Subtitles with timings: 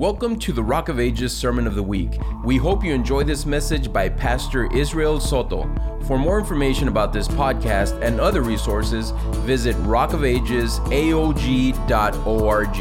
[0.00, 2.18] Welcome to the Rock of Ages Sermon of the Week.
[2.42, 5.70] We hope you enjoy this message by Pastor Israel Soto.
[6.06, 9.10] For more information about this podcast and other resources,
[9.44, 12.76] visit rockofagesaog.org.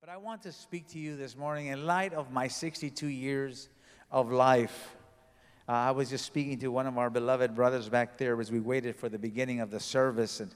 [0.00, 3.68] But I want to speak to you this morning in light of my 62 years
[4.10, 4.96] of life.
[5.68, 8.58] Uh, I was just speaking to one of our beloved brothers back there as we
[8.58, 10.52] waited for the beginning of the service, and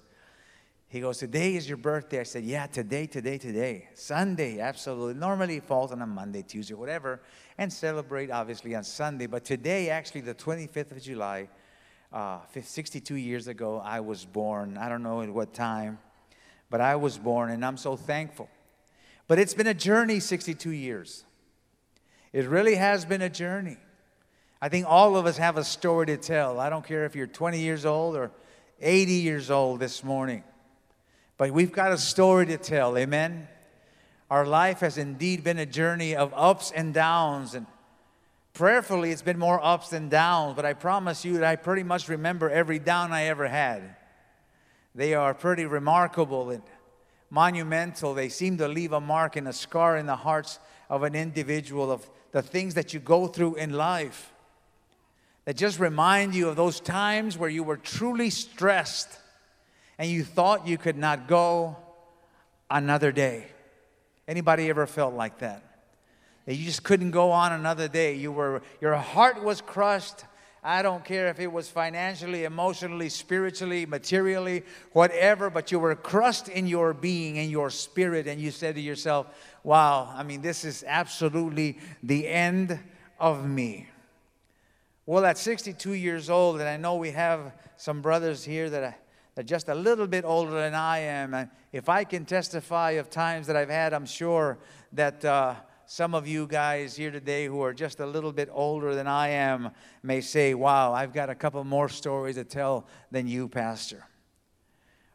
[0.89, 2.21] he goes, Today is your birthday.
[2.21, 3.89] I said, Yeah, today, today, today.
[3.95, 5.15] Sunday, absolutely.
[5.15, 7.21] Normally it falls on a Monday, Tuesday, whatever,
[7.59, 9.27] and celebrate obviously on Sunday.
[9.27, 11.49] But today, actually, the 25th of July,
[12.11, 14.79] uh, 62 years ago, I was born.
[14.79, 15.99] I don't know at what time,
[16.71, 18.49] but I was born, and I'm so thankful.
[19.27, 21.25] But it's been a journey 62 years.
[22.33, 23.77] It really has been a journey.
[24.61, 26.59] I think all of us have a story to tell.
[26.59, 28.31] I don't care if you're 20 years old or
[28.81, 30.43] 80 years old this morning.
[31.39, 33.49] But we've got a story to tell, amen?
[34.29, 37.65] Our life has indeed been a journey of ups and downs, and
[38.53, 42.09] prayerfully, it's been more ups than downs, but I promise you that I pretty much
[42.09, 43.97] remember every down I ever had.
[44.97, 46.63] They are pretty remarkable and
[47.31, 48.15] monumental.
[48.15, 50.59] They seem to leave a mark and a scar in the hearts
[50.91, 54.33] of an individual of the things that you go through in life
[55.45, 59.09] that just remind you of those times where you were truly stressed
[59.99, 61.77] and you thought you could not go
[62.71, 63.47] another day.
[64.27, 65.63] Anybody ever felt like that?
[66.47, 68.15] That you just couldn't go on another day.
[68.15, 70.25] You were your heart was crushed.
[70.63, 76.49] I don't care if it was financially, emotionally, spiritually, materially, whatever, but you were crushed
[76.49, 79.29] in your being, in your spirit, and you said to yourself,
[79.63, 82.79] Wow, I mean, this is absolutely the end
[83.21, 83.89] of me.
[85.07, 88.97] Well, at 62 years old, and I know we have some brothers here that are
[89.45, 91.35] just a little bit older than I am.
[91.35, 94.59] And if I can testify of times that I've had, I'm sure
[94.93, 95.55] that uh,
[95.87, 99.29] some of you guys here today who are just a little bit older than I
[99.29, 99.71] am
[100.03, 104.05] may say, Wow, I've got a couple more stories to tell than you, Pastor.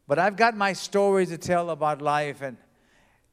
[0.07, 2.57] But I've got my stories to tell about life, and,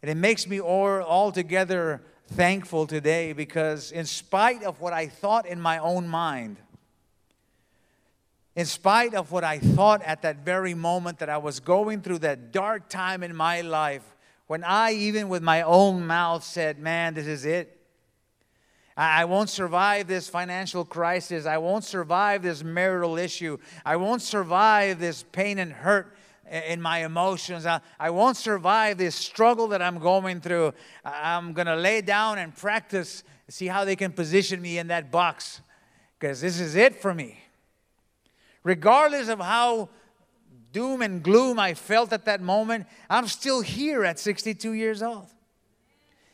[0.02, 5.46] and it makes me all, altogether thankful today because, in spite of what I thought
[5.46, 6.58] in my own mind,
[8.56, 12.20] in spite of what I thought at that very moment that I was going through
[12.20, 14.02] that dark time in my life,
[14.48, 17.76] when I, even with my own mouth, said, Man, this is it.
[18.96, 21.46] I won't survive this financial crisis.
[21.46, 23.56] I won't survive this marital issue.
[23.86, 26.16] I won't survive this pain and hurt
[26.50, 27.64] in my emotions.
[27.64, 30.74] I, won't survive this struggle that I'm going through.
[31.04, 35.10] I'm going to lay down and practice, see how they can position me in that
[35.10, 35.62] box,
[36.18, 37.38] because this is it for me
[38.62, 39.88] regardless of how
[40.72, 45.26] doom and gloom I felt at that moment, I'm still here at 62 years old.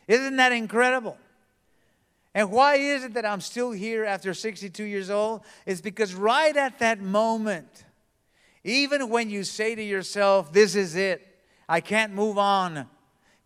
[0.07, 1.17] Isn't that incredible?
[2.33, 5.41] And why is it that I'm still here after 62 years old?
[5.65, 7.83] It's because right at that moment,
[8.63, 11.25] even when you say to yourself, This is it,
[11.67, 12.87] I can't move on,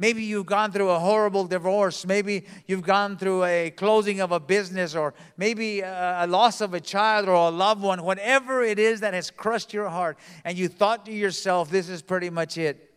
[0.01, 2.07] Maybe you've gone through a horrible divorce.
[2.07, 6.79] Maybe you've gone through a closing of a business, or maybe a loss of a
[6.79, 8.03] child or a loved one.
[8.03, 12.01] Whatever it is that has crushed your heart, and you thought to yourself, this is
[12.01, 12.91] pretty much it.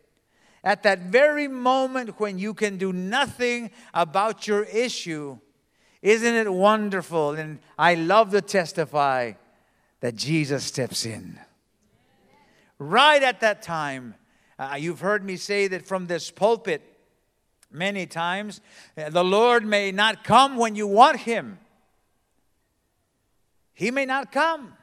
[0.64, 5.36] At that very moment when you can do nothing about your issue,
[6.00, 7.32] isn't it wonderful?
[7.32, 9.32] And I love to testify
[10.00, 11.38] that Jesus steps in.
[12.78, 14.14] Right at that time,
[14.58, 16.92] uh, you've heard me say that from this pulpit
[17.74, 18.60] many times.
[18.96, 21.58] The Lord may not come when you want Him,
[23.74, 24.74] He may not come.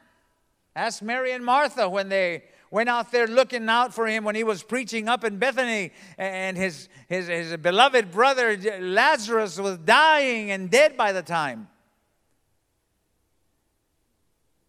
[0.74, 4.42] Ask Mary and Martha when they went out there looking out for him when he
[4.42, 10.70] was preaching up in Bethany, and his, his, his beloved brother Lazarus was dying and
[10.70, 11.68] dead by the time.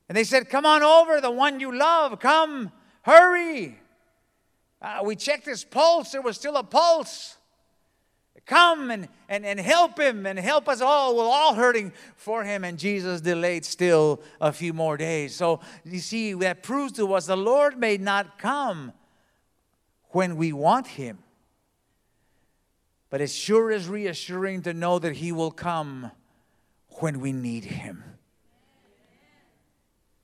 [0.10, 2.74] And they said, Come on over, the one you love, come,
[3.04, 3.80] hurry.
[4.82, 7.38] Uh, we checked his pulse, there was still a pulse.
[8.46, 11.16] Come and, and, and help him and help us all.
[11.16, 12.64] We're all hurting for him.
[12.64, 15.34] And Jesus delayed still a few more days.
[15.34, 18.92] So you see, that proves to us the Lord may not come
[20.10, 21.20] when we want him.
[23.10, 26.12] But it sure is reassuring to know that he will come
[27.00, 28.04] when we need him.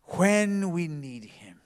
[0.03, 1.59] When we need him.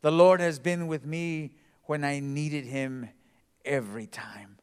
[0.00, 1.52] The Lord has been with me
[1.84, 3.10] when I needed him
[3.64, 4.56] every time.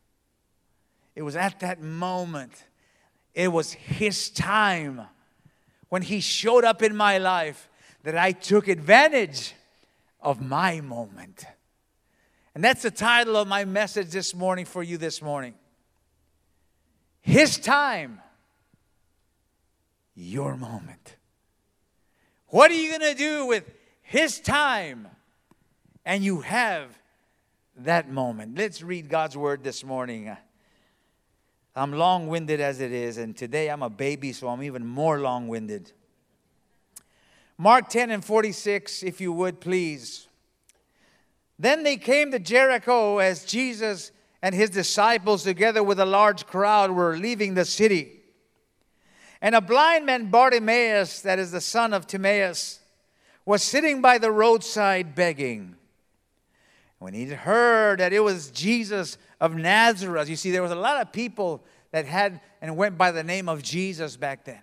[1.17, 2.51] It was at that moment,
[3.33, 5.01] it was His time
[5.89, 7.69] when He showed up in my life
[8.03, 9.55] that I took advantage
[10.21, 11.47] of my moment.
[12.53, 15.55] And that's the title of my message this morning for you this morning.
[17.21, 18.21] His time,
[20.13, 21.15] your moment.
[22.49, 23.63] What are you going to do with
[24.03, 25.07] His time?
[26.05, 26.95] And you have
[27.77, 28.55] that moment.
[28.55, 30.37] Let's read God's word this morning.
[31.77, 35.19] I'm long winded as it is, and today I'm a baby, so I'm even more
[35.19, 35.91] long winded.
[37.55, 40.27] Mark 10 and 46, if you would please.
[41.59, 46.89] Then they came to Jericho as Jesus and his disciples, together with a large crowd,
[46.89, 48.21] were leaving the city.
[49.39, 52.79] And a blind man, Bartimaeus, that is the son of Timaeus,
[53.45, 55.75] was sitting by the roadside begging.
[56.99, 61.01] When he heard that it was Jesus of Nazareth, you see, there was a lot
[61.01, 64.61] of people that had and went by the name of Jesus back then.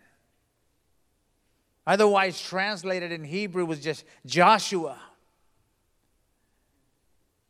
[1.87, 4.99] Otherwise, translated in Hebrew was just Joshua.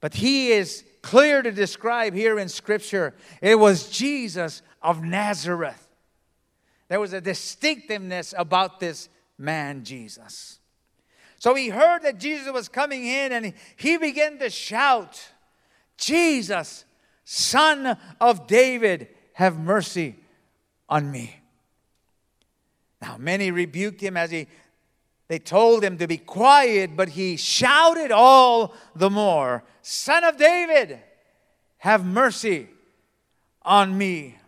[0.00, 5.88] But he is clear to describe here in Scripture it was Jesus of Nazareth.
[6.88, 9.08] There was a distinctiveness about this
[9.38, 10.58] man, Jesus.
[11.44, 15.28] So he heard that Jesus was coming in and he began to shout,
[15.98, 16.86] Jesus,
[17.26, 20.16] son of David, have mercy
[20.88, 21.42] on me.
[23.02, 24.46] Now, many rebuked him as he
[25.28, 30.98] they told him to be quiet, but he shouted all the more, Son of David,
[31.76, 32.68] have mercy
[33.60, 34.38] on me.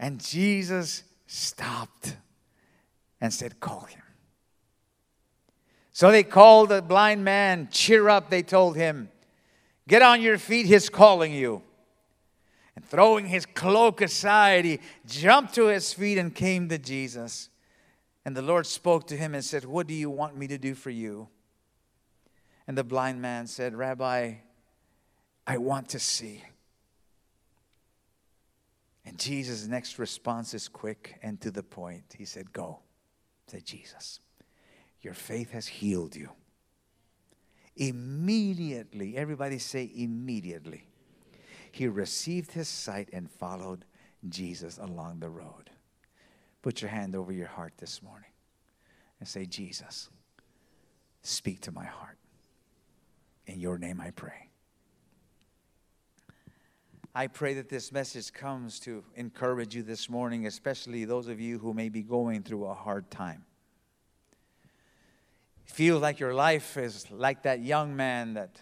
[0.00, 2.16] And Jesus stopped
[3.20, 4.02] and said, Call him.
[5.96, 7.68] So they called the blind man.
[7.70, 9.08] Cheer up, they told him.
[9.88, 11.62] Get on your feet, he's calling you.
[12.74, 17.48] And throwing his cloak aside, he jumped to his feet and came to Jesus.
[18.26, 20.74] And the Lord spoke to him and said, What do you want me to do
[20.74, 21.28] for you?
[22.66, 24.34] And the blind man said, Rabbi,
[25.46, 26.44] I want to see.
[29.06, 32.16] And Jesus' next response is quick and to the point.
[32.18, 32.80] He said, Go,
[33.46, 34.20] said Jesus.
[35.06, 36.30] Your faith has healed you.
[37.76, 40.88] Immediately, everybody say immediately,
[41.70, 43.84] he received his sight and followed
[44.28, 45.70] Jesus along the road.
[46.60, 48.30] Put your hand over your heart this morning
[49.20, 50.10] and say, Jesus,
[51.22, 52.18] speak to my heart.
[53.46, 54.50] In your name I pray.
[57.14, 61.58] I pray that this message comes to encourage you this morning, especially those of you
[61.58, 63.44] who may be going through a hard time.
[65.66, 68.60] Feel like your life is like that young man that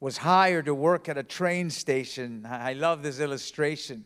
[0.00, 2.46] was hired to work at a train station.
[2.48, 4.04] I love this illustration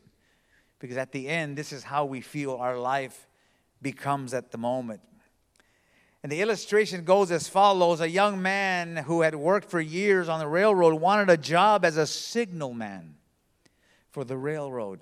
[0.79, 3.29] because at the end, this is how we feel our life
[3.81, 5.01] becomes at the moment.
[6.23, 10.39] And the illustration goes as follows A young man who had worked for years on
[10.39, 13.15] the railroad wanted a job as a signalman
[14.11, 15.01] for the railroad.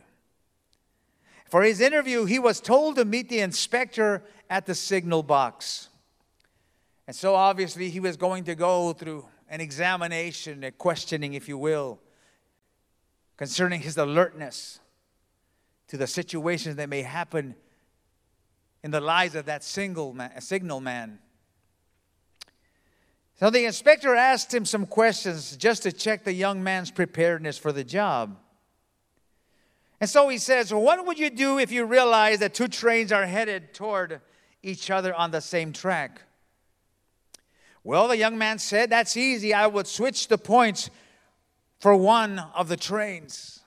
[1.46, 5.88] For his interview, he was told to meet the inspector at the signal box.
[7.08, 11.56] And so obviously, he was going to go through an examination, a questioning, if you
[11.56, 11.98] will,
[13.38, 14.78] concerning his alertness
[15.86, 17.54] to the situations that may happen
[18.84, 21.18] in the lives of that single man, signal man.
[23.36, 27.72] So the inspector asked him some questions just to check the young man's preparedness for
[27.72, 28.36] the job.
[29.98, 33.24] And so he says, What would you do if you realize that two trains are
[33.24, 34.20] headed toward
[34.62, 36.24] each other on the same track?
[37.88, 39.54] Well, the young man said, That's easy.
[39.54, 40.90] I would switch the points
[41.80, 43.60] for one of the trains.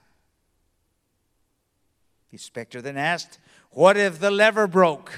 [2.29, 3.39] The inspector then asked,
[3.71, 5.11] what if the lever broke?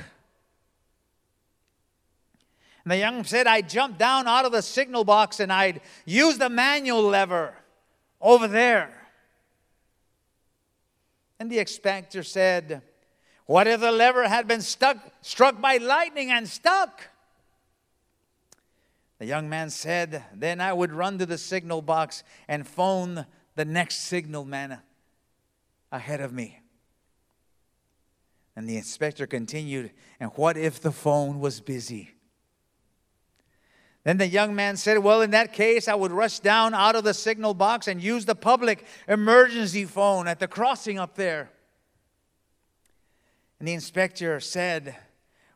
[2.86, 5.82] And the young man said, I'd jump down out of the signal box and I'd
[6.06, 7.56] use the manual lever
[8.22, 8.90] over there.
[11.42, 12.82] And the inspector said,
[13.48, 17.10] What if the lever had been stuck, struck by lightning and stuck?
[19.24, 23.25] The young man said, Then I would run to the signal box and phone
[23.56, 24.80] the next signal man
[25.94, 26.60] ahead of me.
[28.53, 32.15] And the inspector continued, And what if the phone was busy?
[34.03, 37.06] Then the young man said, Well, in that case, I would rush down out of
[37.06, 41.50] the signal box and use the public emergency phone at the crossing up there.
[43.58, 44.98] And the inspector said,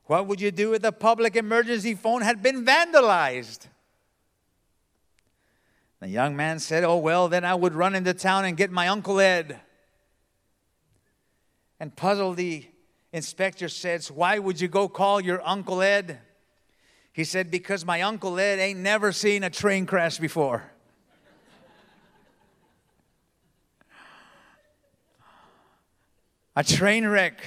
[0.08, 3.68] What would you do if the public emergency phone had been vandalized?
[6.00, 8.88] The young man said, Oh, well, then I would run into town and get my
[8.88, 9.60] Uncle Ed.
[11.80, 12.66] And puzzled, the
[13.12, 16.20] inspector says, Why would you go call your Uncle Ed?
[17.12, 20.72] He said, Because my Uncle Ed ain't never seen a train crash before.
[26.56, 27.40] a train wreck.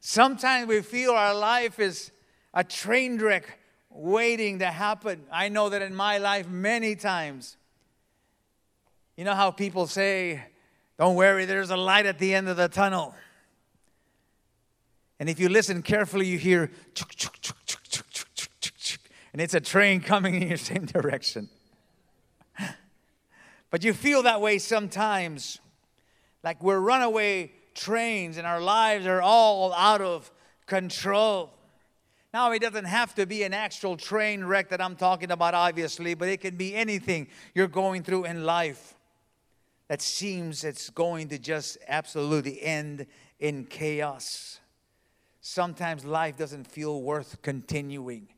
[0.00, 2.10] Sometimes we feel our life is
[2.54, 3.58] a train wreck
[3.90, 5.24] waiting to happen.
[5.32, 7.56] I know that in my life many times.
[9.16, 10.42] You know how people say,
[10.98, 13.14] don't worry, there's a light at the end of the tunnel.
[15.18, 17.56] And if you listen carefully, you hear, chuk, chuk, chuk,
[19.38, 21.48] and it's a train coming in your same direction.
[23.70, 25.60] but you feel that way sometimes,
[26.42, 30.30] like we're runaway trains and our lives are all out of
[30.66, 31.50] control.
[32.34, 36.14] Now, it doesn't have to be an actual train wreck that I'm talking about, obviously,
[36.14, 38.94] but it can be anything you're going through in life
[39.88, 43.06] that seems it's going to just absolutely end
[43.38, 44.60] in chaos.
[45.40, 48.28] Sometimes life doesn't feel worth continuing.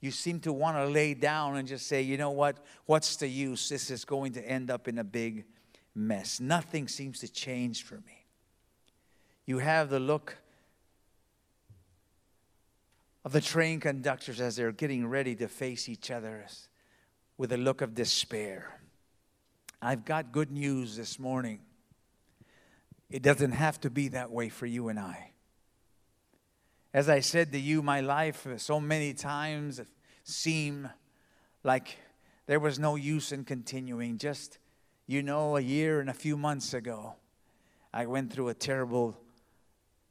[0.00, 2.58] You seem to want to lay down and just say, you know what?
[2.86, 3.68] What's the use?
[3.68, 5.44] This is going to end up in a big
[5.94, 6.38] mess.
[6.38, 8.19] Nothing seems to change for me.
[9.50, 10.36] You have the look
[13.24, 16.46] of the train conductors as they're getting ready to face each other
[17.36, 18.80] with a look of despair.
[19.82, 21.58] I've got good news this morning.
[23.10, 25.32] It doesn't have to be that way for you and I.
[26.94, 29.80] As I said to you, my life so many times
[30.22, 30.88] seemed
[31.64, 31.98] like
[32.46, 34.16] there was no use in continuing.
[34.16, 34.58] Just,
[35.08, 37.16] you know, a year and a few months ago,
[37.92, 39.18] I went through a terrible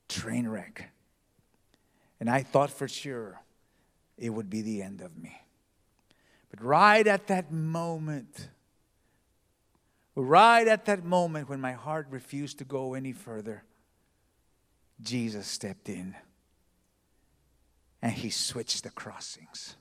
[0.09, 0.91] train wreck.
[2.19, 3.41] And I thought for sure
[4.17, 5.41] it would be the end of me.
[6.49, 8.49] But right at that moment,
[10.15, 13.63] right at that moment when my heart refused to go any further,
[15.01, 16.15] Jesus stepped in
[18.01, 19.75] and he switched the crossings.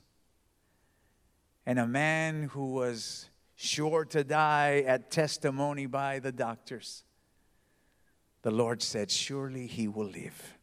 [1.65, 7.03] And a man who was sure to die at testimony by the doctors,
[8.41, 10.57] the Lord said, Surely he will live.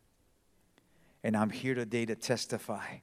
[1.22, 2.98] And I'm here today to testify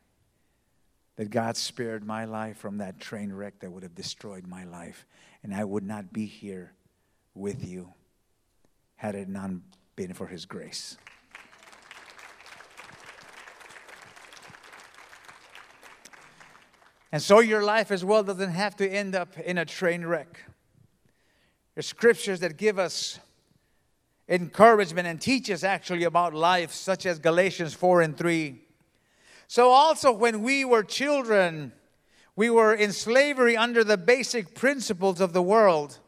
[1.15, 5.05] that God spared my life from that train wreck that would have destroyed my life.
[5.43, 6.73] And I would not be here
[7.35, 7.93] with you
[8.95, 9.51] had it not
[9.95, 10.97] been for His grace.
[17.11, 20.45] And so your life as well doesn't have to end up in a train wreck.
[21.75, 23.19] There's scriptures that give us
[24.27, 28.61] encouragement and teach us actually about life, such as Galatians 4 and 3.
[29.47, 31.73] So, also, when we were children,
[32.35, 35.99] we were in slavery under the basic principles of the world.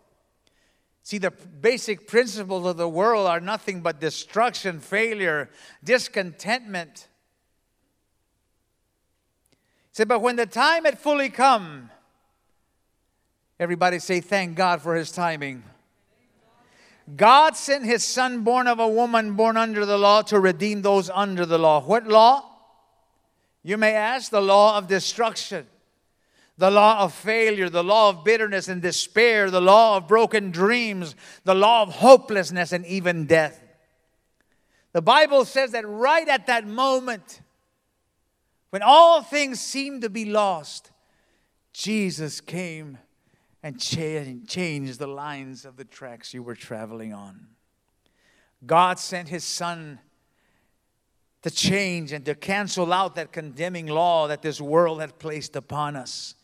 [1.03, 5.51] See, the basic principles of the world are nothing but destruction, failure,
[5.83, 7.07] discontentment.
[9.51, 11.91] He said, but when the time had fully come,
[13.59, 15.63] everybody say, Thank God for his timing.
[17.13, 21.09] God sent his son, born of a woman, born under the law, to redeem those
[21.09, 21.81] under the law.
[21.81, 22.43] What law?
[23.61, 25.67] You may ask, the law of destruction,
[26.57, 31.15] the law of failure, the law of bitterness and despair, the law of broken dreams,
[31.43, 33.61] the law of hopelessness and even death.
[34.93, 37.41] The Bible says that right at that moment,
[38.69, 40.91] when all things seemed to be lost,
[41.73, 42.97] Jesus came
[43.65, 47.47] and change the lines of the tracks you were traveling on.
[48.63, 49.97] God sent His Son
[51.41, 55.95] to change and to cancel out that condemning law that this world had placed upon
[55.95, 56.35] us.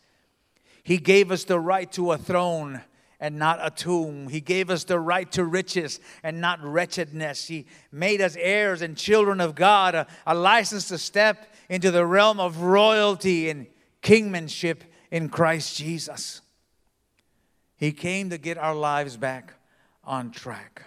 [0.82, 2.80] He gave us the right to a throne
[3.20, 4.26] and not a tomb.
[4.26, 7.46] He gave us the right to riches and not wretchedness.
[7.46, 12.04] He made us heirs and children of God, a, a license to step into the
[12.04, 13.68] realm of royalty and
[14.00, 16.41] kingmanship in Christ Jesus.
[17.82, 19.54] He came to get our lives back
[20.04, 20.82] on track.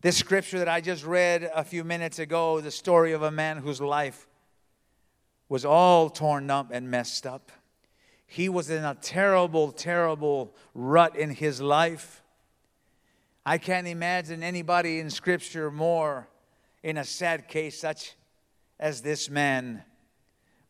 [0.00, 3.58] This scripture that I just read a few minutes ago, the story of a man
[3.58, 4.26] whose life
[5.50, 7.52] was all torn up and messed up.
[8.26, 12.22] He was in a terrible, terrible rut in his life.
[13.44, 16.26] I can't imagine anybody in scripture more
[16.82, 18.14] in a sad case such
[18.80, 19.82] as this man,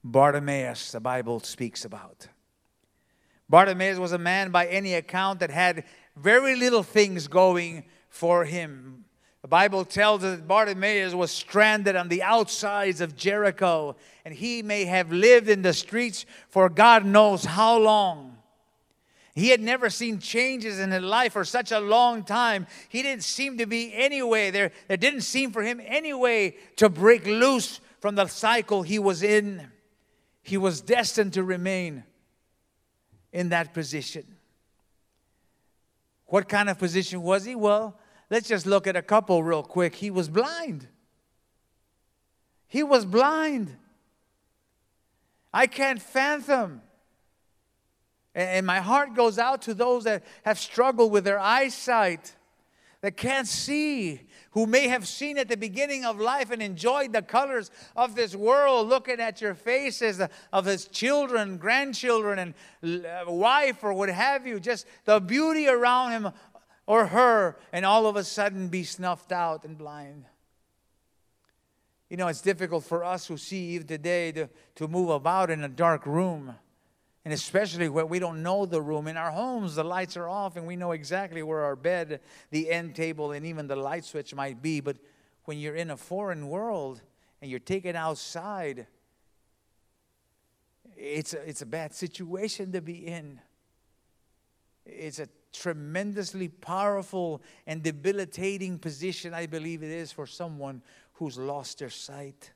[0.02, 2.26] Bartimaeus, the Bible speaks about.
[3.48, 5.84] Bartimaeus was a man by any account that had
[6.16, 9.04] very little things going for him.
[9.42, 14.62] The Bible tells us that Bartimaeus was stranded on the outsides of Jericho, and he
[14.62, 18.38] may have lived in the streets for God knows how long.
[19.36, 22.66] He had never seen changes in his life for such a long time.
[22.88, 24.50] He didn't seem to be anyway.
[24.50, 28.98] There, there didn't seem for him any way to break loose from the cycle he
[28.98, 29.68] was in.
[30.42, 32.02] He was destined to remain
[33.36, 34.24] in that position.
[36.24, 37.54] What kind of position was he?
[37.54, 37.98] Well,
[38.30, 39.94] let's just look at a couple real quick.
[39.94, 40.88] He was blind.
[42.66, 43.76] He was blind.
[45.52, 46.80] I can't fathom.
[48.34, 52.34] And my heart goes out to those that have struggled with their eyesight,
[53.02, 54.20] that can't see,
[54.52, 58.34] who may have seen at the beginning of life and enjoyed the colors of this
[58.34, 60.20] world, looking at your faces
[60.52, 66.12] of his children, grandchildren, and uh, wife, or what have you, just the beauty around
[66.12, 66.32] him
[66.86, 70.24] or her, and all of a sudden be snuffed out and blind.
[72.08, 75.64] You know, it's difficult for us who see Eve today to, to move about in
[75.64, 76.54] a dark room.
[77.26, 79.08] And especially when we don't know the room.
[79.08, 82.20] In our homes, the lights are off and we know exactly where our bed,
[82.52, 84.78] the end table, and even the light switch might be.
[84.78, 84.98] But
[85.44, 87.02] when you're in a foreign world
[87.42, 88.86] and you're taken outside,
[90.96, 93.40] it's a, it's a bad situation to be in.
[94.84, 100.80] It's a tremendously powerful and debilitating position, I believe it is, for someone
[101.14, 102.52] who's lost their sight.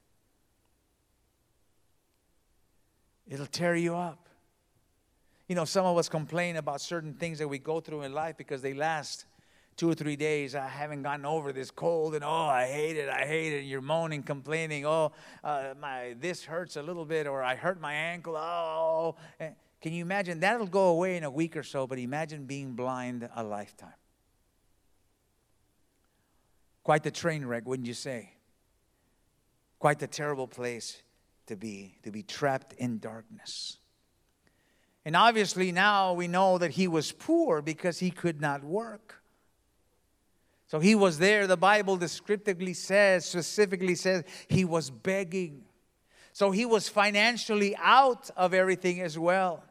[3.27, 4.29] It'll tear you up.
[5.51, 8.37] You know, some of us complain about certain things that we go through in life
[8.37, 9.25] because they last
[9.77, 10.55] two or three days.
[10.55, 13.65] I haven't gotten over this cold, and oh, I hate it, I hate it.
[13.65, 15.11] You're moaning, complaining, oh,
[15.43, 18.37] uh, my this hurts a little bit, or I hurt my ankle.
[18.37, 19.17] Oh,
[19.81, 20.39] can you imagine?
[20.39, 23.99] That'll go away in a week or so, but imagine being blind a lifetime.
[26.85, 28.35] Quite the train wreck, wouldn't you say?
[29.81, 31.03] Quite the terrible place
[31.47, 33.80] to be, to be trapped in darkness.
[35.11, 39.21] And obviously, now we know that he was poor because he could not work.
[40.69, 41.49] So he was there.
[41.49, 45.65] The Bible descriptively says, specifically says, he was begging.
[46.33, 49.65] So he was financially out of everything as well.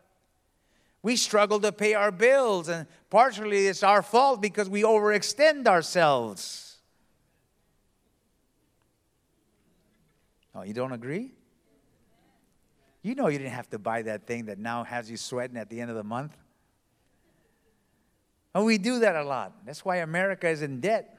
[1.03, 6.79] We struggle to pay our bills, and partially it's our fault because we overextend ourselves.
[10.54, 11.32] Oh, you don't agree?
[13.01, 15.69] You know you didn't have to buy that thing that now has you sweating at
[15.69, 16.35] the end of the month.
[18.53, 19.53] And we do that a lot.
[19.65, 21.17] That's why America is in debt.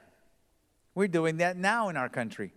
[0.95, 2.53] We're doing that now in our country.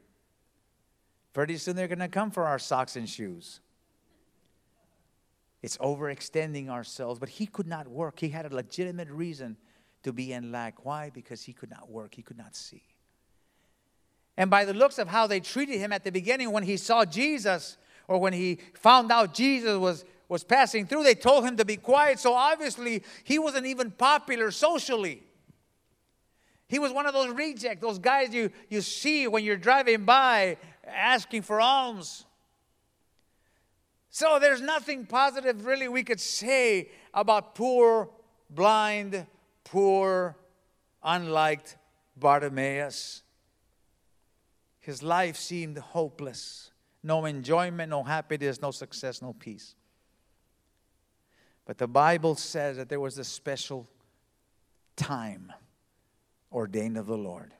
[1.32, 3.60] Pretty soon they're going to come for our socks and shoes.
[5.62, 7.20] It's overextending ourselves.
[7.20, 8.20] But he could not work.
[8.20, 9.58] He had a legitimate reason
[10.04, 10.86] to be in lack.
[10.86, 11.10] Why?
[11.10, 12.84] Because he could not work, he could not see.
[14.36, 17.06] And by the looks of how they treated him at the beginning, when he saw
[17.06, 17.78] Jesus,
[18.08, 21.78] or when he found out Jesus was, was passing through, they told him to be
[21.78, 22.20] quiet.
[22.20, 25.24] So obviously, he wasn't even popular socially.
[26.68, 30.58] He was one of those rejects, those guys you, you see when you're driving by
[30.88, 32.26] asking for alms.
[34.10, 38.10] So there's nothing positive really we could say about poor,
[38.50, 39.26] blind,
[39.64, 40.38] poor,
[41.04, 41.78] unliked
[42.16, 43.24] Bartimaeus.
[44.80, 46.73] His life seemed hopeless.
[47.04, 49.76] No enjoyment, no happiness, no success, no peace.
[51.66, 53.88] But the Bible says that there was a special
[54.96, 55.52] time
[56.52, 57.54] ordained of the Lord.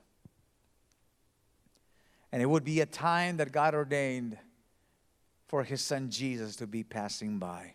[2.32, 4.38] And it would be a time that God ordained
[5.46, 7.74] for his son Jesus to be passing by.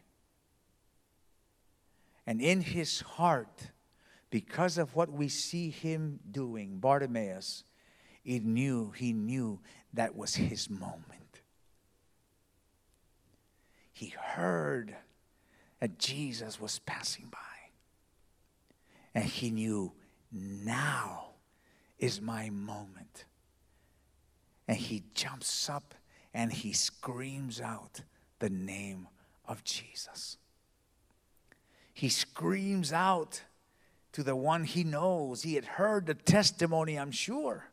[2.28, 3.72] And in his heart,
[4.30, 7.64] because of what we see him doing, Bartimaeus,
[8.24, 9.60] he knew, he knew
[9.94, 11.29] that was his moment.
[14.00, 14.96] He heard
[15.82, 17.38] that Jesus was passing by.
[19.14, 19.92] And he knew,
[20.32, 21.32] now
[21.98, 23.26] is my moment.
[24.70, 25.96] And he jumps up
[26.34, 28.00] and he screams out
[28.40, 29.10] the name
[29.46, 30.38] of Jesus.
[31.94, 33.42] He screams out
[34.14, 35.42] to the one he knows.
[35.42, 37.66] He had heard the testimony, I'm sure.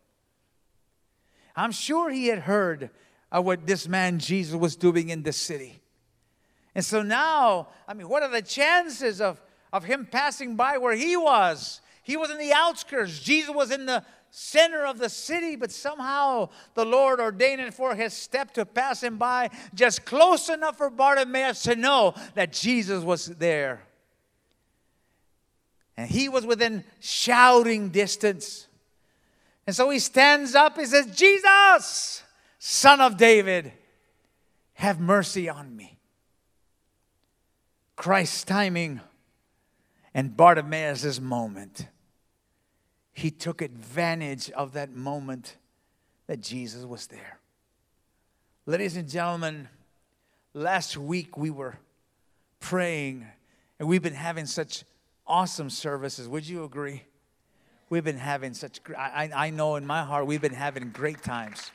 [1.54, 2.90] I'm sure he had heard
[3.30, 5.82] of what this man Jesus was doing in the city.
[6.76, 9.40] And so now, I mean, what are the chances of,
[9.72, 11.80] of him passing by where he was?
[12.02, 16.50] He was in the outskirts, Jesus was in the center of the city, but somehow
[16.74, 20.90] the Lord ordained it for his step to pass him by just close enough for
[20.90, 23.80] Bartimaeus to know that Jesus was there.
[25.96, 28.68] And he was within shouting distance.
[29.66, 32.22] And so he stands up, he says, Jesus,
[32.58, 33.72] son of David,
[34.74, 35.95] have mercy on me.
[37.96, 39.00] Christ's timing
[40.14, 41.88] and Bartimaeus' moment
[43.12, 45.56] he took advantage of that moment
[46.26, 47.38] that Jesus was there.
[48.66, 49.68] Ladies and gentlemen,
[50.52, 51.78] last week we were
[52.60, 53.26] praying
[53.78, 54.84] and we've been having such
[55.26, 56.28] awesome services.
[56.28, 57.04] Would you agree?
[57.88, 61.70] we've been having such, I, I know in my heart, we've been having great times.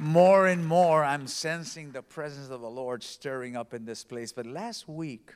[0.00, 4.32] More and more, I'm sensing the presence of the Lord stirring up in this place.
[4.32, 5.34] But last week,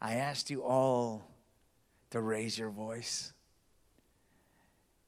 [0.00, 1.22] I asked you all
[2.10, 3.32] to raise your voice.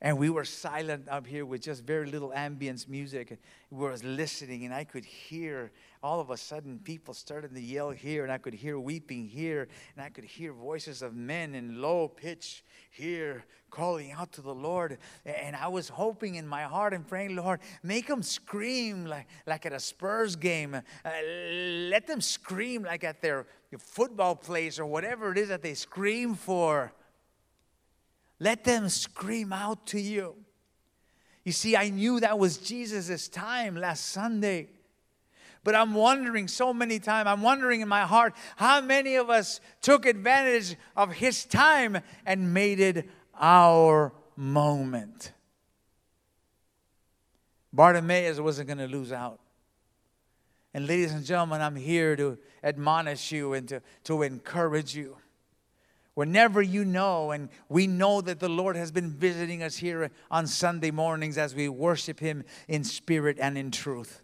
[0.05, 3.39] And we were silent up here with just very little ambience music.
[3.71, 5.71] We were listening, and I could hear
[6.03, 9.69] all of a sudden people started to yell here, and I could hear weeping here,
[9.95, 14.53] and I could hear voices of men in low pitch here calling out to the
[14.53, 14.99] Lord.
[15.25, 19.67] And I was hoping in my heart and praying, Lord, make them scream like, like
[19.67, 20.75] at a Spurs game.
[20.75, 21.11] Uh,
[21.89, 23.47] let them scream like at their
[23.79, 26.93] football place or whatever it is that they scream for.
[28.43, 30.35] Let them scream out to you.
[31.45, 34.69] You see, I knew that was Jesus' time last Sunday.
[35.63, 39.61] But I'm wondering so many times, I'm wondering in my heart, how many of us
[39.81, 43.09] took advantage of his time and made it
[43.41, 45.31] our moment?
[47.73, 49.39] Bartimaeus wasn't going to lose out.
[50.75, 55.17] And ladies and gentlemen, I'm here to admonish you and to, to encourage you.
[56.15, 60.47] Whenever you know, and we know that the Lord has been visiting us here on
[60.47, 64.21] Sunday mornings as we worship Him in spirit and in truth.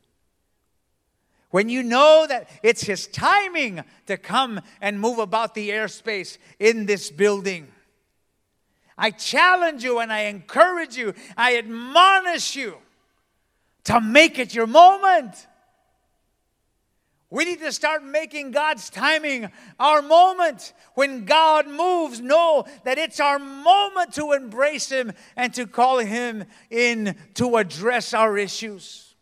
[1.50, 6.84] When you know that it's His timing to come and move about the airspace in
[6.84, 7.68] this building.
[8.98, 12.76] I challenge you and I encourage you, I admonish you
[13.84, 15.46] to make it your moment.
[17.30, 20.72] We need to start making God's timing our moment.
[20.94, 26.44] When God moves, know that it's our moment to embrace Him and to call Him
[26.70, 29.14] in to address our issues.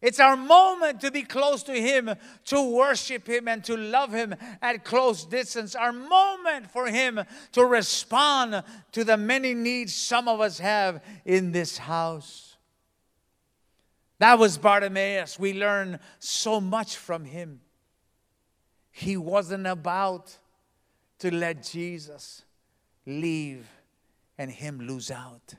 [0.00, 2.14] It's our moment to be close to Him,
[2.46, 5.74] to worship Him, and to love Him at close distance.
[5.74, 7.20] Our moment for Him
[7.52, 12.45] to respond to the many needs some of us have in this house.
[14.18, 15.38] That was Bartimaeus.
[15.38, 17.60] We learn so much from him.
[18.90, 20.36] He wasn't about
[21.18, 22.42] to let Jesus
[23.04, 23.68] leave
[24.38, 25.54] and him lose out.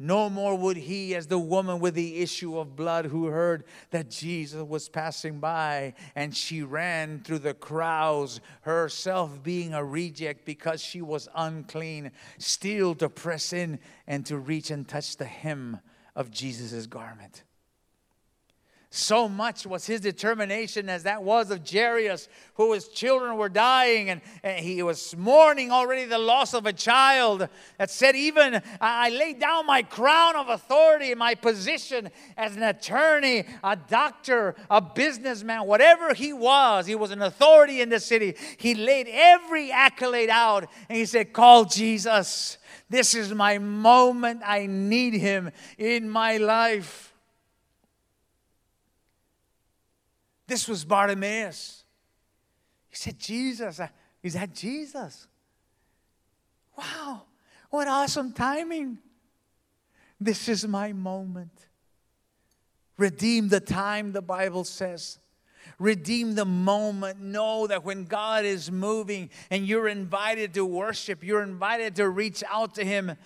[0.00, 4.08] No more would he, as the woman with the issue of blood who heard that
[4.08, 10.80] Jesus was passing by and she ran through the crowds, herself being a reject because
[10.80, 15.80] she was unclean, still to press in and to reach and touch the hem
[16.18, 17.44] of Jesus' garment.
[18.90, 24.08] So much was his determination as that was of Jairus, who his children were dying,
[24.08, 27.48] and, and, he was mourning already the loss of a child.
[27.76, 33.44] That said, even I laid down my crown of authority, my position as an attorney,
[33.62, 38.36] a doctor, a businessman, whatever he was, he was an authority in the city.
[38.56, 42.56] He laid every accolade out, and he said, Call Jesus.
[42.88, 44.40] This is my moment.
[44.46, 47.07] I need him in my life.
[50.48, 51.84] This was Bartimaeus.
[52.88, 53.80] He said, Jesus.
[54.22, 55.28] Is that Jesus?
[56.76, 57.22] Wow,
[57.70, 58.98] what awesome timing.
[60.18, 61.52] This is my moment.
[62.96, 65.18] Redeem the time, the Bible says.
[65.78, 67.20] Redeem the moment.
[67.20, 72.42] Know that when God is moving and you're invited to worship, you're invited to reach
[72.50, 73.16] out to Him.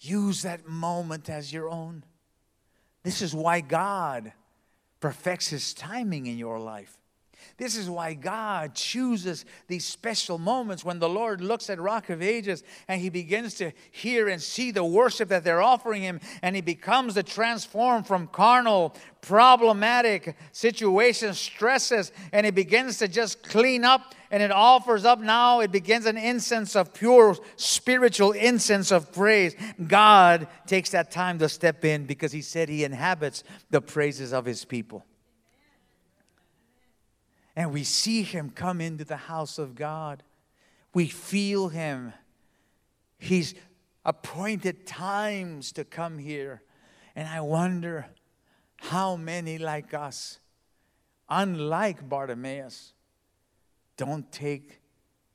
[0.00, 2.04] Use that moment as your own.
[3.02, 4.32] This is why God
[5.00, 6.96] perfects His timing in your life.
[7.62, 12.20] This is why God chooses these special moments when the Lord looks at Rock of
[12.20, 16.56] Ages and he begins to hear and see the worship that they're offering him, and
[16.56, 23.84] he becomes to transform from carnal, problematic situations, stresses, and he begins to just clean
[23.84, 29.12] up and it offers up now, it begins an incense of pure spiritual incense of
[29.12, 29.54] praise.
[29.86, 34.46] God takes that time to step in because he said he inhabits the praises of
[34.46, 35.06] his people
[37.54, 40.22] and we see him come into the house of God.
[40.94, 42.12] We feel him.
[43.18, 43.54] He's
[44.04, 46.62] appointed times to come here.
[47.14, 48.06] And I wonder
[48.76, 50.40] how many like us,
[51.28, 52.94] unlike Bartimaeus,
[53.96, 54.80] don't take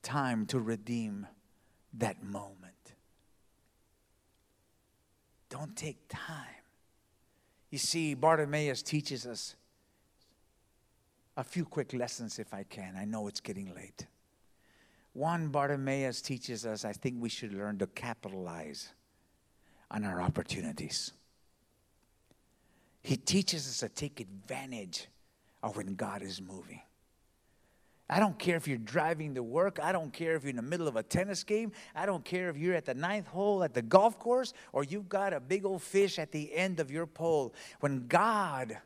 [0.02, 1.28] time to redeem
[1.94, 2.74] that moment.
[5.50, 6.46] Don't take time.
[7.70, 9.56] You see, Bartimaeus teaches us
[11.38, 12.96] a few quick lessons if I can.
[12.98, 14.08] I know it's getting late.
[15.14, 18.90] One, Bartimaeus teaches us I think we should learn to capitalize
[19.90, 21.14] on our opportunities.
[23.02, 25.08] He teaches us to take advantage
[25.64, 26.82] of when God is moving.
[28.10, 29.80] I don't care if you're driving to work.
[29.82, 31.72] I don't care if you're in the middle of a tennis game.
[31.94, 35.10] I don't care if you're at the ninth hole at the golf course or you've
[35.10, 37.54] got a big old fish at the end of your pole.
[37.80, 38.78] When God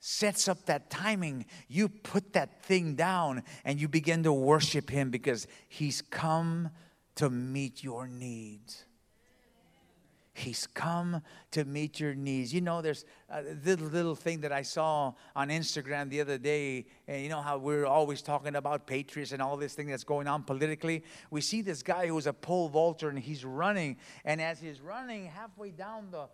[0.00, 5.10] sets up that timing, you put that thing down and you begin to worship Him
[5.10, 6.70] because He's come
[7.16, 8.84] to meet your needs.
[10.36, 12.52] He's come to meet your needs.
[12.52, 16.84] You know, there's a little, little thing that I saw on Instagram the other day,
[17.08, 20.26] and you know how we're always talking about patriots and all this thing that's going
[20.26, 21.04] on politically.
[21.30, 25.24] We see this guy who's a pole vaulter and he's running, and as he's running
[25.24, 26.26] halfway down the, uh,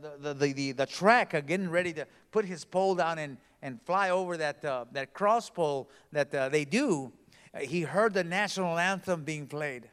[0.00, 3.80] the, the, the, the, track, uh, getting ready to put his pole down and, and
[3.82, 7.12] fly over that, uh, that cross pole that uh, they do,
[7.54, 9.88] uh, he heard the national anthem being played.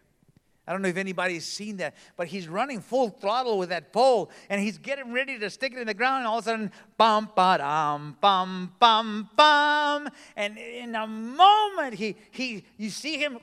[0.67, 4.29] I don't know if anybody's seen that, but he's running full throttle with that pole
[4.49, 6.71] and he's getting ready to stick it in the ground, and all of a sudden,
[6.95, 10.09] bum, ba, dum, bum, bum, bum.
[10.35, 13.39] And in a moment, he, he, you see him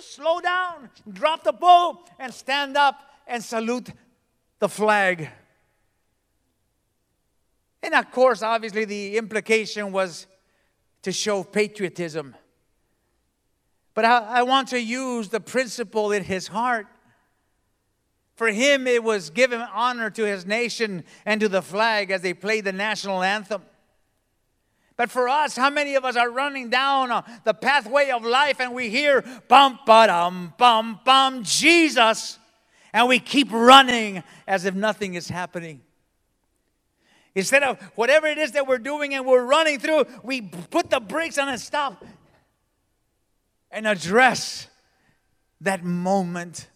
[0.00, 3.90] slow down, drop the pole, and stand up and salute
[4.58, 5.28] the flag.
[7.82, 10.26] And of course, obviously, the implication was
[11.02, 12.34] to show patriotism.
[13.94, 16.86] But I, I want to use the principle in his heart.
[18.34, 22.32] For him, it was giving honor to his nation and to the flag as they
[22.32, 23.62] played the national anthem.
[24.96, 28.60] But for us, how many of us are running down uh, the pathway of life
[28.60, 32.38] and we hear bum ba dum bum bum Jesus,
[32.92, 35.80] and we keep running as if nothing is happening?
[37.34, 41.00] Instead of whatever it is that we're doing and we're running through, we put the
[41.00, 42.04] brakes on and stop
[43.70, 44.66] and address
[45.60, 46.68] that moment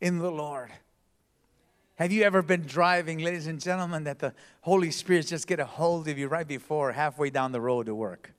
[0.00, 0.70] in the Lord.
[1.96, 5.64] Have you ever been driving, ladies and gentlemen, that the Holy Spirit just get a
[5.64, 8.32] hold of you right before halfway down the road to work?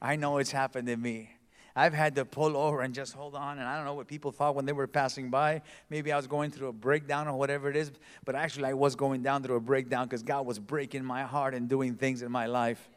[0.00, 1.30] I know it's happened to me.
[1.76, 4.32] I've had to pull over and just hold on, and I don't know what people
[4.32, 5.62] thought when they were passing by.
[5.88, 7.92] Maybe I was going through a breakdown or whatever it is,
[8.24, 11.54] but actually I was going down through a breakdown because God was breaking my heart
[11.54, 12.88] and doing things in my life.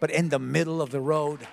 [0.00, 1.46] But in the middle of the road,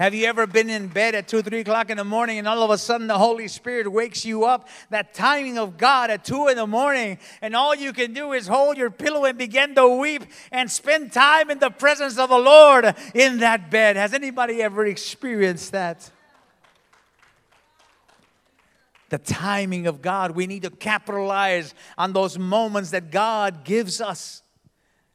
[0.00, 2.62] have you ever been in bed at 2, 3 o'clock in the morning and all
[2.62, 4.66] of a sudden the Holy Spirit wakes you up?
[4.88, 8.46] That timing of God at 2 in the morning, and all you can do is
[8.46, 12.38] hold your pillow and begin to weep and spend time in the presence of the
[12.38, 13.96] Lord in that bed.
[13.96, 16.10] Has anybody ever experienced that?
[19.10, 20.30] the timing of God.
[20.30, 24.42] We need to capitalize on those moments that God gives us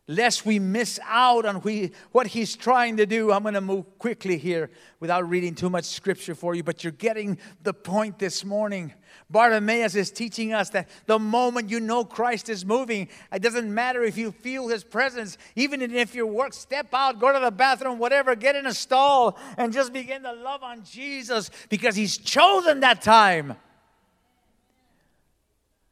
[0.07, 3.31] lest we miss out on we, what he's trying to do.
[3.31, 6.91] I'm going to move quickly here without reading too much scripture for you, but you're
[6.91, 8.93] getting the point this morning.
[9.29, 14.03] Bartimaeus is teaching us that the moment you know Christ is moving, it doesn't matter
[14.03, 17.97] if you feel his presence, even if you work, step out, go to the bathroom,
[17.97, 22.81] whatever, get in a stall, and just begin to love on Jesus because he's chosen
[22.81, 23.55] that time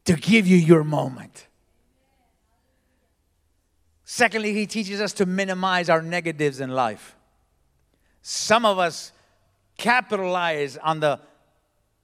[0.06, 1.48] to give you your moment.
[4.16, 7.16] Secondly, he teaches us to minimize our negatives in life.
[8.22, 9.12] Some of us
[9.76, 11.20] capitalize on the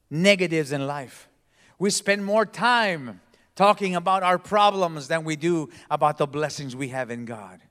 [0.10, 1.30] negatives in life.
[1.78, 3.22] We spend more time
[3.56, 7.62] talking about our problems than we do about the blessings we have in God.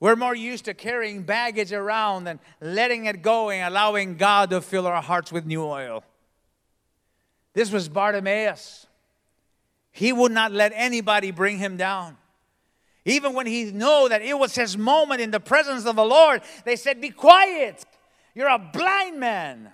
[0.00, 4.60] We're more used to carrying baggage around and letting it go and allowing God to
[4.60, 6.02] fill our hearts with new oil.
[7.54, 8.88] This was Bartimaeus.
[9.92, 12.16] He would not let anybody bring him down.
[13.06, 16.42] Even when he knew that it was his moment in the presence of the Lord,
[16.64, 17.86] they said, Be quiet.
[18.34, 19.70] You're a blind man.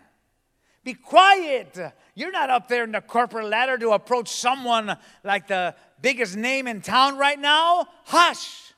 [0.84, 1.78] Be quiet.
[2.14, 6.66] You're not up there in the corporate ladder to approach someone like the biggest name
[6.66, 7.86] in town right now.
[8.04, 8.74] Hush.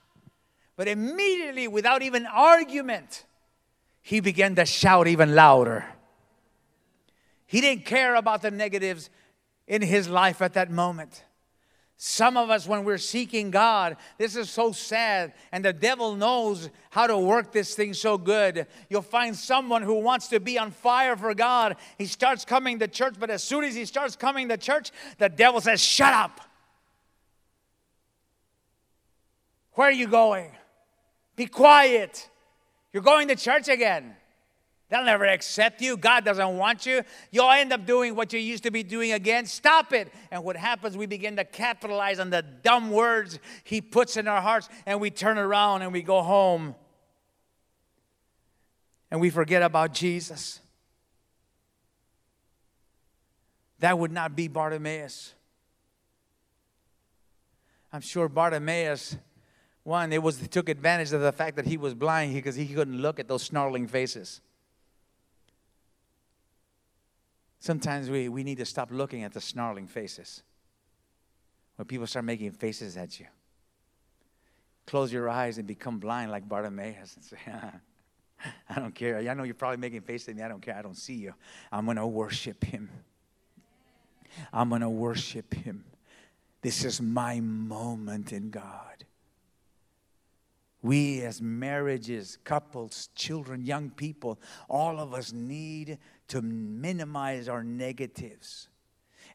[0.77, 3.25] But immediately, without even argument,
[4.03, 5.85] he began to shout even louder.
[7.47, 9.11] He didn't care about the negatives
[9.67, 11.25] in his life at that moment.
[11.97, 16.69] Some of us, when we're seeking God, this is so sad, and the devil knows
[16.91, 18.67] how to work this thing so good.
[18.91, 21.77] You'll find someone who wants to be on fire for God.
[21.97, 25.29] He starts coming to church, but as soon as he starts coming to church, the
[25.29, 26.41] devil says, Shut up.
[29.73, 30.51] Where are you going?
[31.37, 32.29] Be quiet.
[32.93, 34.15] You're going to church again.
[34.91, 35.97] They'll never accept you.
[35.97, 37.03] God doesn't want you.
[37.31, 39.47] You'll end up doing what you used to be doing again.
[39.47, 40.13] Stop it.
[40.31, 44.41] And what happens, we begin to capitalize on the dumb words He puts in our
[44.41, 46.75] hearts, and we turn around and we go home.
[49.11, 50.61] And we forget about Jesus.
[53.79, 55.35] That would not be Bartimaeus.
[57.93, 59.17] I'm sure Bartimaeus
[59.85, 63.01] One, it was took advantage of the fact that he was blind because he couldn't
[63.01, 64.41] look at those snarling faces.
[67.65, 70.43] Sometimes we, we need to stop looking at the snarling faces.
[71.77, 73.25] When people start making faces at you,
[74.87, 77.39] close your eyes and become blind like Bartimaeus and say,
[78.69, 79.17] I don't care.
[79.17, 80.43] I know you're probably making faces at me.
[80.43, 80.77] I don't care.
[80.77, 81.33] I don't see you.
[81.73, 82.91] I'm going to worship him.
[84.53, 85.87] I'm going to worship him.
[86.61, 89.07] This is my moment in God.
[90.83, 95.97] We, as marriages, couples, children, young people, all of us need
[96.29, 98.69] to minimize our negatives.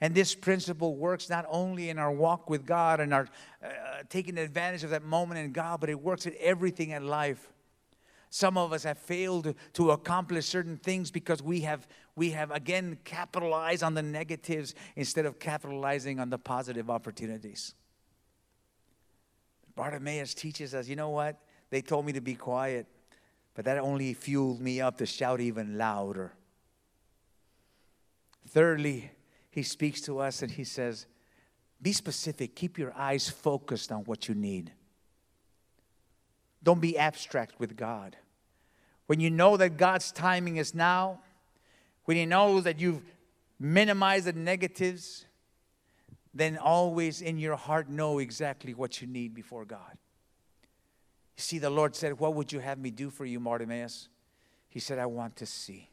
[0.02, 3.28] And this principle works not only in our walk with God and our
[3.64, 3.70] uh,
[4.08, 7.52] taking advantage of that moment in God, but it works in everything in life.
[8.30, 12.98] Some of us have failed to accomplish certain things because we have, we have again
[13.04, 17.74] capitalized on the negatives instead of capitalizing on the positive opportunities.
[19.76, 21.38] Bartimaeus teaches us you know what?
[21.72, 22.88] They told me to be quiet,
[23.54, 26.34] but that only fueled me up to shout even louder.
[28.50, 29.12] Thirdly,
[29.52, 31.06] he speaks to us and he says,
[31.82, 34.72] Be specific, keep your eyes focused on what you need.
[36.64, 38.18] Don't be abstract with God.
[39.06, 41.20] When you know that God's timing is now,
[42.06, 43.02] when you know that you've
[43.60, 45.26] minimized the negatives,
[46.34, 49.98] then always in your heart know exactly what you need before God.
[51.38, 54.10] You see, the Lord said, What would you have me do for you, Bartimaeus?
[54.68, 55.90] He said, I want to see.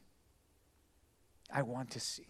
[1.51, 2.27] I want to see.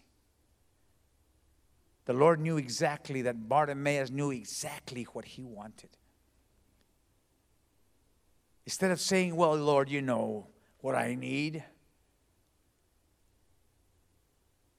[2.08, 5.90] The Lord knew exactly that Bartimaeus knew exactly what he wanted.
[8.64, 10.46] Instead of saying, Well, Lord, you know
[10.80, 11.62] what I need.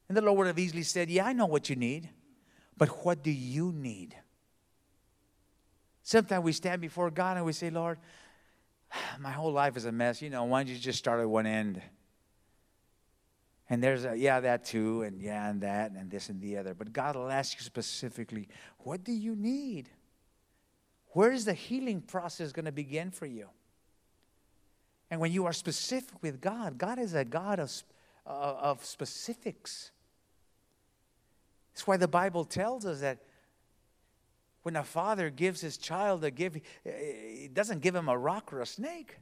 [0.07, 2.09] And the Lord would have easily said, Yeah, I know what you need,
[2.75, 4.15] but what do you need?
[6.01, 7.99] Sometimes we stand before God and we say, Lord,
[9.19, 10.19] my whole life is a mess.
[10.19, 11.79] You know, why don't you just start at one end?
[13.69, 16.73] And there's a, yeah, that too, and yeah, and that, and this and the other.
[16.73, 18.47] But God will ask you specifically,
[18.79, 19.89] what do you need?
[21.09, 23.47] Where is the healing process going to begin for you?
[25.11, 27.71] And when you are specific with God, God is a God of,
[28.25, 29.91] uh, of specifics.
[31.71, 33.19] That's why the Bible tells us that
[34.63, 38.61] when a father gives his child a gift, he doesn't give him a rock or
[38.61, 39.17] a snake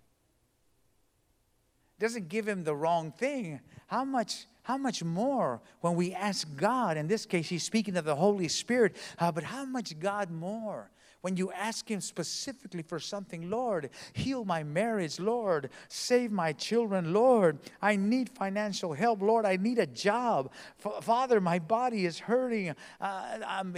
[1.99, 6.97] doesn't give him the wrong thing, how much, how much more when we ask God,
[6.97, 10.91] in this case, he's speaking of the Holy Spirit, uh, but how much God more?
[11.21, 17.11] When you ask Him specifically for something, Lord, heal my marriage, Lord, save my children,
[17.11, 20.51] Lord, I need financial help, Lord, I need a job.
[20.85, 23.75] F- Father, my body is hurting, uh, I'm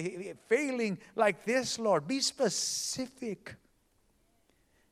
[0.47, 2.07] failing like this, Lord.
[2.07, 3.55] Be specific.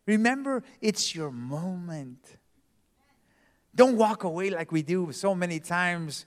[0.06, 2.38] Remember, it's your moment.
[3.78, 6.26] Don't walk away like we do so many times.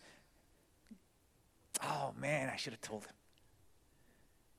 [1.83, 3.13] Oh man, I should have told him.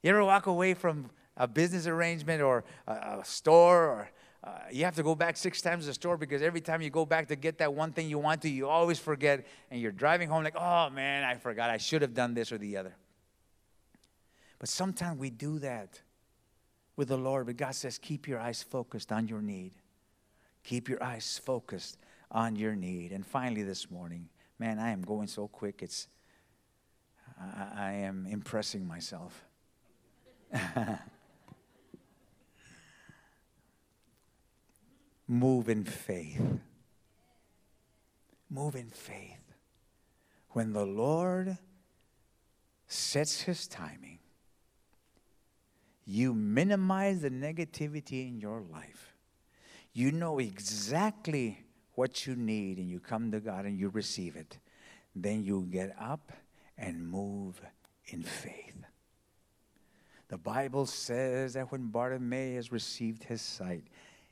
[0.03, 4.09] You ever walk away from a business arrangement or a, a store or
[4.43, 6.89] uh, you have to go back six times to the store because every time you
[6.89, 9.93] go back to get that one thing you want to, you always forget, and you're
[9.93, 11.69] driving home like, oh man, I forgot.
[11.69, 12.95] I should have done this or the other.
[14.59, 16.01] But sometimes we do that
[16.97, 19.71] with the Lord, but God says, keep your eyes focused on your need.
[20.65, 21.97] Keep your eyes focused
[22.31, 23.11] on your need.
[23.11, 25.81] And finally, this morning, man, I am going so quick.
[25.81, 26.07] It's
[27.39, 29.45] I, I am impressing myself.
[35.27, 36.41] Move in faith.
[38.49, 39.37] Move in faith.
[40.49, 41.57] When the Lord
[42.87, 44.19] sets his timing,
[46.05, 49.15] you minimize the negativity in your life.
[49.93, 51.63] You know exactly
[52.01, 54.57] what you need and you come to God and you receive it,
[55.15, 56.31] then you get up
[56.75, 57.61] and move
[58.07, 58.73] in faith.
[60.27, 63.83] The Bible says that when Bartimaeus received his sight,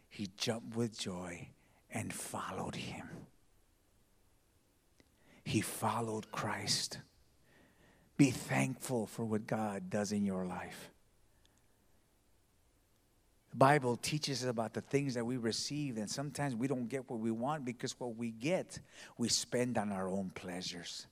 [0.09, 1.49] he jumped with joy
[1.91, 3.07] and followed him.
[5.43, 6.97] He followed Christ.
[8.17, 10.89] Be thankful for what God does in your life.
[13.53, 17.19] Bible teaches us about the things that we receive, and sometimes we don't get what
[17.19, 18.79] we want because what we get,
[19.17, 21.07] we spend on our own pleasures.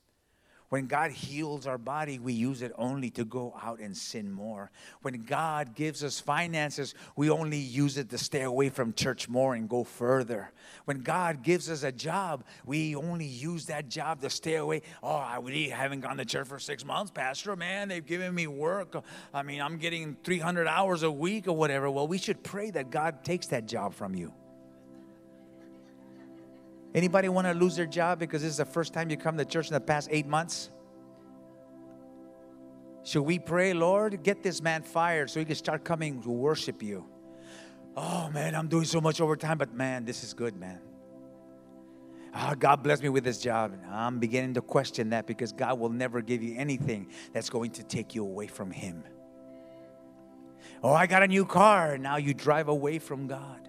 [0.70, 4.70] When God heals our body, we use it only to go out and sin more.
[5.02, 9.56] When God gives us finances, we only use it to stay away from church more
[9.56, 10.52] and go further.
[10.84, 14.82] When God gives us a job, we only use that job to stay away.
[15.02, 17.56] Oh, I really haven't gone to church for six months, Pastor.
[17.56, 19.02] Man, they've given me work.
[19.34, 21.90] I mean, I'm getting 300 hours a week or whatever.
[21.90, 24.34] Well, we should pray that God takes that job from you.
[26.96, 29.46] Anybody want to lose their job because this is the first time you come to
[29.46, 30.70] church in the past eight months?
[33.04, 36.84] Should we pray, Lord, get this man fired so he can start coming to worship
[36.84, 37.06] you?
[37.96, 40.80] Oh man, I'm doing so much overtime, but man, this is good, man.
[42.36, 43.74] Oh, God bless me with this job.
[43.90, 47.84] I'm beginning to question that because God will never give you anything that's going to
[47.84, 49.04] take you away from Him.
[50.84, 51.98] Oh, I got a new car.
[51.98, 53.67] Now you drive away from God.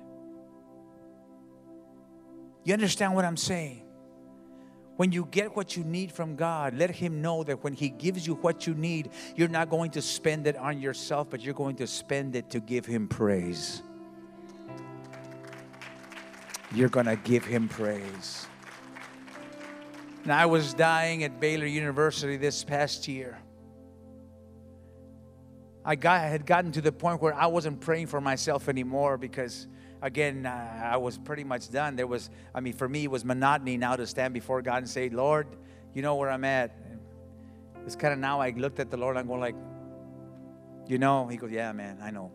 [2.68, 3.80] You understand what I'm saying?
[4.96, 8.26] When you get what you need from God, let Him know that when He gives
[8.26, 11.76] you what you need, you're not going to spend it on yourself, but you're going
[11.76, 13.82] to spend it to give Him praise.
[16.74, 18.46] You're going to give Him praise.
[20.24, 23.38] And I was dying at Baylor University this past year.
[25.86, 29.16] I, got, I had gotten to the point where I wasn't praying for myself anymore
[29.16, 29.66] because
[30.02, 31.96] again, uh, I was pretty much done.
[31.96, 34.88] There was, I mean, for me, it was monotony now to stand before God and
[34.88, 35.46] say, Lord,
[35.94, 36.76] you know where I'm at.
[37.86, 39.56] It's kind of now I looked at the Lord and I'm going like,
[40.86, 41.26] you know?
[41.26, 42.32] He goes, yeah, man, I know.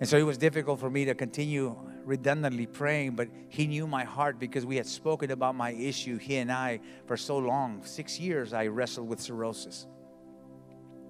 [0.00, 4.04] And so it was difficult for me to continue redundantly praying, but he knew my
[4.04, 7.82] heart because we had spoken about my issue, he and I, for so long.
[7.84, 9.86] Six years I wrestled with cirrhosis.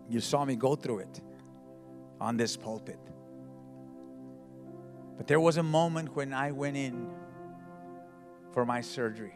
[0.09, 1.21] You saw me go through it
[2.21, 2.99] on this pulpit.
[5.19, 7.11] But there was a moment when I went in
[8.53, 9.35] for my surgery.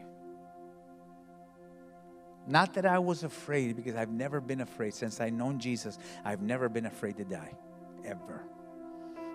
[2.47, 4.93] Not that I was afraid, because I've never been afraid.
[4.93, 7.53] Since I've known Jesus, I've never been afraid to die,
[8.03, 8.43] ever.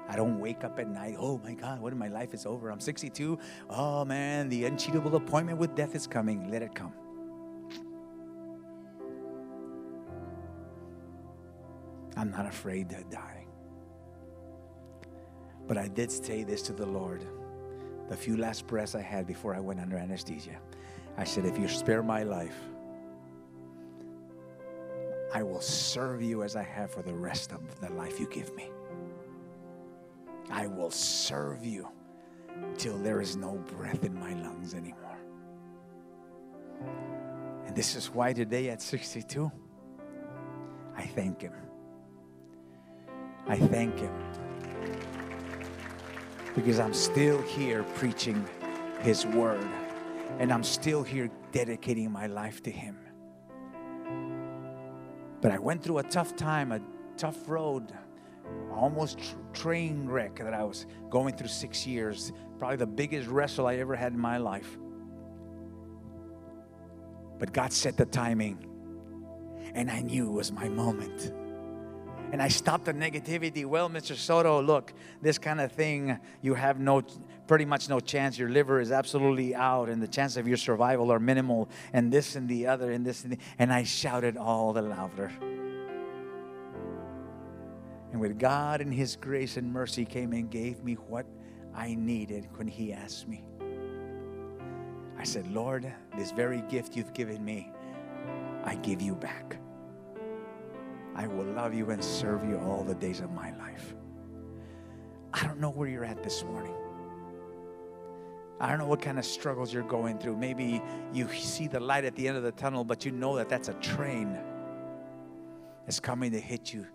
[0.09, 2.71] I don't wake up at night, oh my God, what if my life is over?
[2.71, 3.39] I'm 62.
[3.69, 6.51] Oh man, the uncheatable appointment with death is coming.
[6.51, 6.95] Let it come.
[12.17, 13.38] I'm not afraid to die.
[15.69, 17.25] But I did say this to the Lord
[18.09, 20.59] the few last breaths I had before I went under anesthesia.
[21.19, 22.57] I said, If you spare my life,
[25.35, 28.55] I will serve you as I have for the rest of the life you give
[28.57, 28.71] me.
[30.51, 31.87] I will serve you
[32.79, 35.19] till there is no breath in my lungs anymore.
[37.67, 39.53] And this is why today at 62,
[40.97, 41.53] I thank Him.
[43.47, 44.15] I thank Him
[46.59, 48.45] because I'm still here preaching
[48.99, 49.65] His word
[50.41, 52.99] and I'm still here dedicating my life to Him.
[55.41, 56.81] But I went through a tough time, a
[57.17, 57.93] tough road,
[58.73, 59.21] almost
[59.53, 63.95] train wreck that I was going through six years, probably the biggest wrestle I ever
[63.95, 64.79] had in my life.
[67.39, 68.67] But God set the timing,
[69.75, 71.33] and I knew it was my moment
[72.33, 73.65] and I stopped the negativity.
[73.65, 74.15] Well, Mr.
[74.15, 77.03] Soto, look, this kind of thing, you have no,
[77.47, 78.39] pretty much no chance.
[78.39, 82.37] Your liver is absolutely out, and the chance of your survival are minimal, and this
[82.37, 85.33] and the other, and this and the, and I shouted all the louder.
[88.13, 91.27] And with God and His grace and mercy came and gave me what
[91.75, 93.45] I needed when He asked me.
[95.19, 97.73] I said, Lord, this very gift you've given me,
[98.65, 99.59] I give you back.
[101.19, 103.93] I will love you and serve you all the days of my life.
[105.35, 106.77] I don't know where you're at this morning.
[108.61, 110.37] I don't know what kind of struggles you're going through.
[110.37, 110.81] Maybe
[111.13, 113.69] you see the light at the end of the tunnel, but you know that that's
[113.69, 114.39] a train
[115.87, 116.87] that's coming to hit you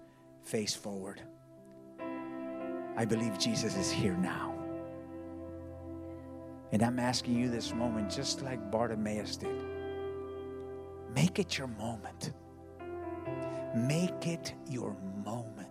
[0.41, 1.21] face forward.
[2.95, 4.55] I believe Jesus is here now.
[6.71, 9.65] And I'm asking you this moment, just like Bartimaeus did,
[11.13, 12.32] make it your moment.
[13.74, 14.95] Make it your
[15.26, 15.69] moment.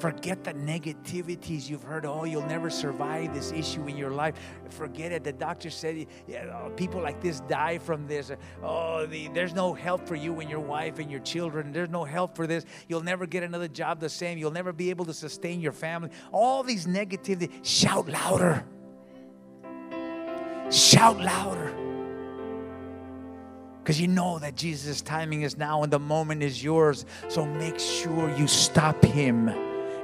[0.00, 2.06] Forget the negativities you've heard.
[2.06, 4.34] Oh, you'll never survive this issue in your life.
[4.70, 5.24] Forget it.
[5.24, 8.32] The doctor said yeah, people like this die from this.
[8.62, 11.70] Oh, the, there's no help for you and your wife and your children.
[11.70, 12.64] There's no help for this.
[12.88, 14.38] You'll never get another job the same.
[14.38, 16.10] You'll never be able to sustain your family.
[16.32, 17.50] All these negativity.
[17.62, 18.64] Shout louder.
[20.70, 21.79] Shout louder.
[23.82, 27.06] Because you know that Jesus' timing is now and the moment is yours.
[27.28, 29.48] So make sure you stop him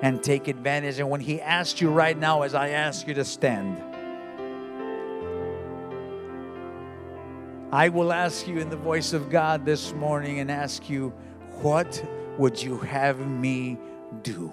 [0.02, 0.98] and take advantage.
[0.98, 3.82] And when he asks you right now, as I ask you to stand,
[7.72, 11.10] I will ask you in the voice of God this morning and ask you,
[11.60, 12.02] what
[12.38, 13.78] would you have me
[14.22, 14.52] do?